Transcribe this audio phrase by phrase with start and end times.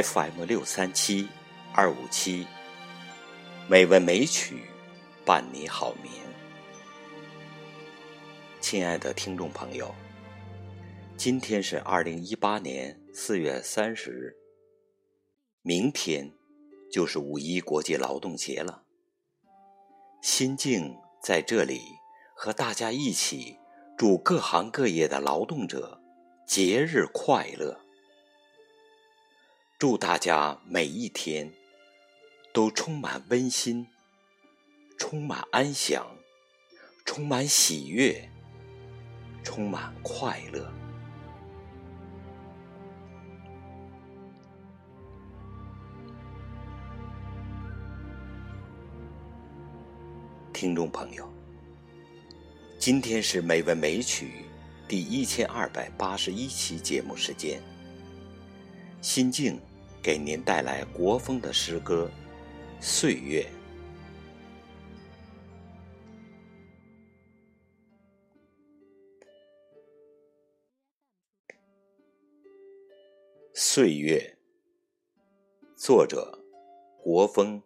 [0.00, 1.26] FM 六三七
[1.74, 2.46] 二五七，
[3.68, 4.62] 美文美曲
[5.24, 6.12] 伴你好眠。
[8.60, 9.92] 亲爱的听众朋友，
[11.16, 14.36] 今天是二零一八年四月三十日，
[15.62, 16.32] 明天
[16.92, 18.84] 就是五一国际劳动节了。
[20.22, 21.80] 心静在这里
[22.36, 23.58] 和大家一起
[23.96, 26.00] 祝各行各业的劳动者
[26.46, 27.87] 节日快乐。
[29.78, 31.52] 祝大家每一天
[32.52, 33.86] 都充满温馨，
[34.98, 36.04] 充满安详，
[37.04, 38.28] 充满喜悦，
[39.44, 40.68] 充满快乐。
[50.52, 51.32] 听众朋友，
[52.80, 54.44] 今天是美文美曲
[54.88, 57.62] 第一千二百八十一期节目时间，
[59.00, 59.56] 心境。
[60.08, 62.10] 给您带来国风的诗歌
[62.82, 63.42] 《岁月》。
[73.52, 74.38] 岁月，
[75.76, 76.42] 作者
[77.02, 77.62] 国风。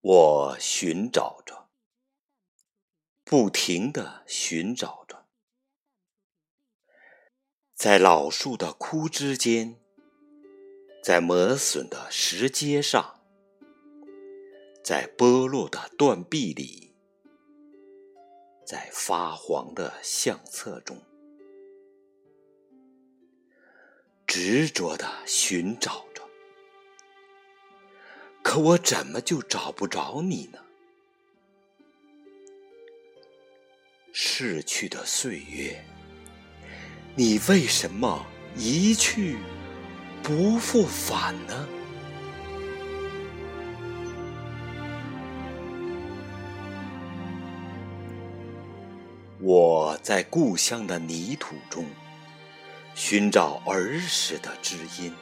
[0.00, 1.68] 我寻找着，
[3.24, 5.01] 不停的寻找。
[7.82, 9.74] 在老树的枯枝间，
[11.02, 13.18] 在磨损的石阶上，
[14.84, 16.94] 在剥落的断壁里，
[18.64, 21.02] 在发黄的相册中，
[24.28, 26.22] 执着的寻找着。
[28.44, 30.60] 可我怎么就找不着你呢？
[34.12, 35.84] 逝去的岁月。
[37.14, 38.24] 你为什么
[38.56, 39.36] 一去
[40.22, 41.68] 不复返呢？
[49.38, 51.84] 我在故乡的泥土中
[52.94, 55.12] 寻找儿时的知音，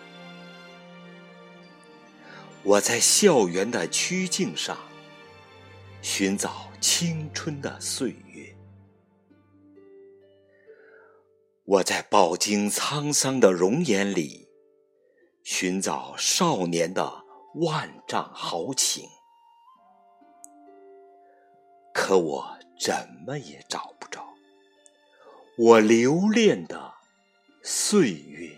[2.62, 4.78] 我在校园的曲径上
[6.02, 8.39] 寻找青春的岁月。
[11.70, 14.48] 我在饱经沧桑的容颜里，
[15.44, 17.24] 寻找少年的
[17.60, 19.08] 万丈豪情，
[21.94, 24.34] 可我怎么也找不着
[25.56, 26.94] 我留恋的
[27.62, 28.50] 岁月。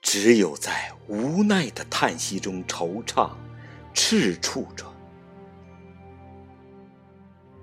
[0.00, 3.32] 只有在无奈的叹息中惆怅，
[3.92, 4.97] 赤处着。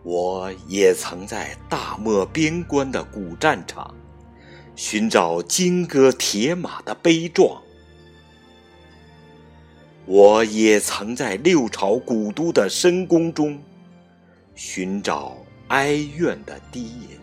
[0.06, 3.92] 我也曾在大漠边关的古战场，
[4.76, 7.60] 寻找金戈铁马的悲壮；
[10.06, 13.60] 我也曾在六朝古都的深宫中，
[14.54, 17.18] 寻找哀怨的低吟；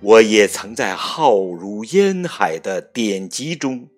[0.00, 3.88] 我也曾在浩如烟海的典籍中，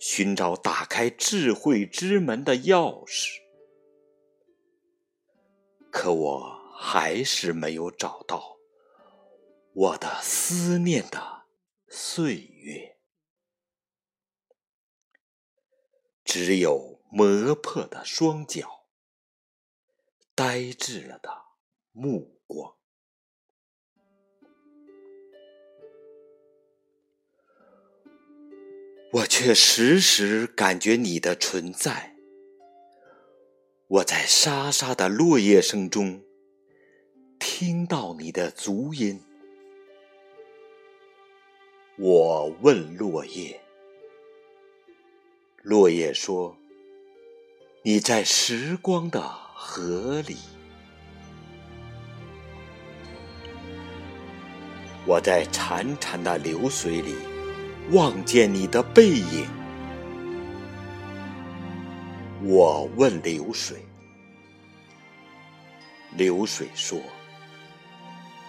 [0.00, 3.36] 寻找打开智慧之门的钥匙。
[5.90, 8.56] 可我还是没有找到
[9.72, 11.46] 我的思念的
[11.88, 12.96] 岁月，
[16.24, 18.86] 只有磨破的双脚，
[20.34, 21.30] 呆滞了的
[21.92, 22.76] 目光。
[29.12, 32.09] 我却时时感觉你的存在。
[33.90, 36.22] 我在沙沙的落叶声中
[37.40, 39.20] 听到你的足音。
[41.98, 43.60] 我问落叶，
[45.62, 46.56] 落叶说
[47.82, 50.36] ：“你在时光的河里。”
[55.04, 57.16] 我在潺潺的流水里
[57.90, 59.59] 望见你的背影。
[62.42, 63.84] 我问流水，
[66.16, 66.98] 流水说：“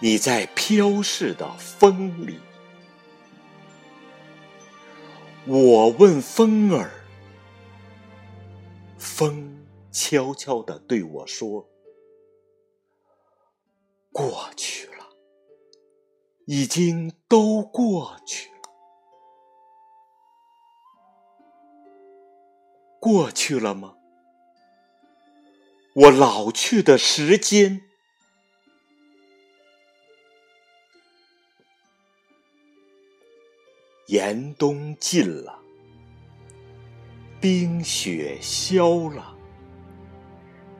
[0.00, 2.40] 你在飘逝的风里。”
[5.46, 6.90] 我问风儿，
[8.96, 11.68] 风悄悄地对我说
[14.10, 15.06] ：“过去了，
[16.46, 18.48] 已经都过去。”
[23.02, 23.96] 过去了吗？
[25.92, 27.82] 我老去的时间。
[34.06, 35.58] 严冬尽了，
[37.40, 39.36] 冰雪消了，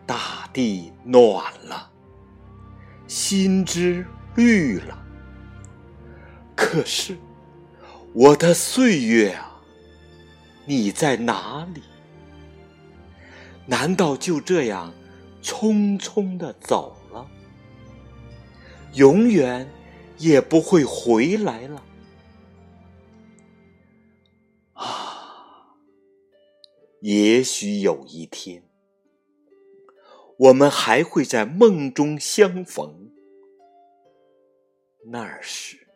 [0.07, 1.91] 大地暖了，
[3.09, 5.05] 心枝绿了。
[6.55, 7.19] 可是，
[8.15, 9.61] 我的岁月啊，
[10.67, 11.83] 你在哪里？
[13.67, 14.93] 难道就这样
[15.43, 17.31] 匆匆的走了，
[18.95, 19.69] 永远
[20.19, 21.83] 也不会回来了？
[24.75, 25.77] 啊，
[27.01, 28.63] 也许有一天，
[30.39, 33.11] 我们还会在梦中相逢。
[35.07, 35.87] 那时，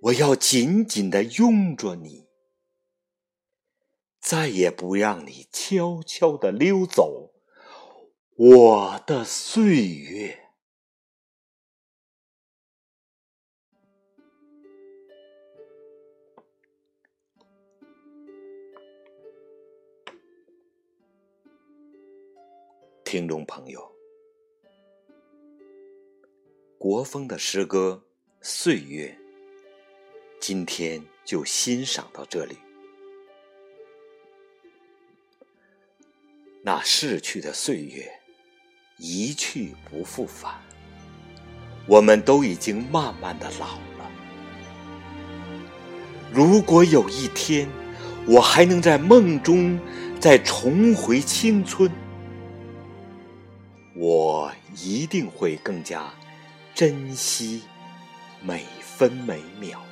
[0.00, 2.29] 我要紧紧的拥着你。
[4.20, 7.32] 再也不让你悄悄的溜走，
[8.36, 10.36] 我的岁月。
[23.02, 23.90] 听众朋友，
[26.78, 28.04] 国风的诗歌
[28.46, 29.08] 《岁月》，
[30.38, 32.56] 今天就欣赏到这里。
[36.62, 38.06] 那逝去的岁月，
[38.98, 40.52] 一去不复返。
[41.86, 43.66] 我们都已经慢慢的老
[43.98, 44.10] 了。
[46.30, 47.66] 如果有一天，
[48.26, 49.80] 我还能在梦中
[50.20, 51.90] 再重回青春，
[53.96, 56.12] 我一定会更加
[56.74, 57.62] 珍惜
[58.42, 59.82] 每分每秒。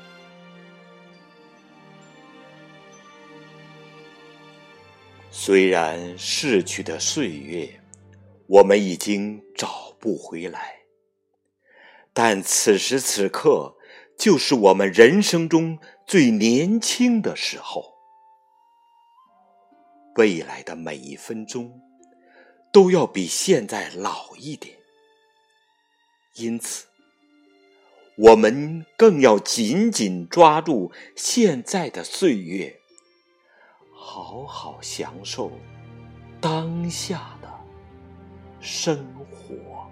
[5.49, 7.81] 虽然逝去的岁月，
[8.49, 10.81] 我们已经找不回来，
[12.13, 13.75] 但此时此刻，
[14.19, 17.95] 就是我们人生中最年轻的时候。
[20.17, 21.81] 未来的每一分钟，
[22.71, 24.77] 都要比现在老一点，
[26.35, 26.85] 因此，
[28.19, 32.75] 我们更要紧紧抓住现在的岁月。
[34.11, 35.53] 好好享受
[36.41, 37.61] 当下的
[38.59, 39.87] 生活。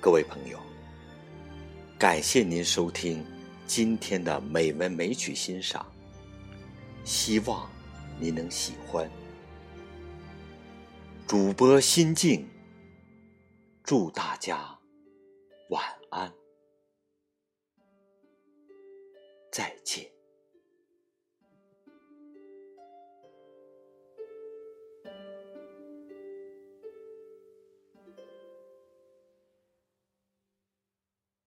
[0.00, 0.60] 各位朋友，
[1.98, 3.26] 感谢您收听
[3.66, 5.84] 今天的美文美曲欣赏，
[7.02, 7.68] 希望
[8.20, 9.10] 您能喜欢。
[11.26, 12.53] 主播心静。
[13.84, 14.78] 祝大家
[15.68, 16.32] 晚安，
[19.52, 20.13] 再见。